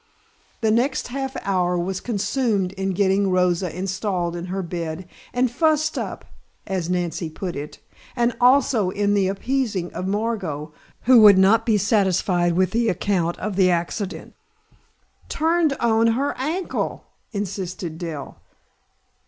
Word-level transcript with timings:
The 0.61 0.71
next 0.71 1.09
half 1.09 1.37
hour 1.45 1.77
was 1.77 2.01
consumed 2.01 2.71
in 2.71 2.93
getting 2.95 3.29
Rosa 3.29 3.69
installed 3.71 4.35
in 4.35 4.45
her 4.45 4.63
bed 4.63 5.07
and 5.31 5.51
"fussed 5.51 5.95
up", 5.95 6.25
as 6.65 6.89
Nancy 6.89 7.29
put 7.29 7.55
it, 7.55 7.77
and 8.15 8.35
also 8.41 8.89
in 8.89 9.13
the 9.13 9.27
appeasing 9.27 9.93
of 9.93 10.07
Margot, 10.07 10.73
who 11.01 11.21
would 11.21 11.37
not 11.37 11.67
be 11.67 11.77
satisfied 11.77 12.53
with 12.53 12.71
the 12.71 12.89
account 12.89 13.37
of 13.37 13.55
the 13.55 13.69
accident. 13.69 14.33
"Turned 15.29 15.73
on 15.73 16.07
her 16.07 16.35
ankle!" 16.35 17.05
insisted 17.31 17.99
Dell. 17.99 18.39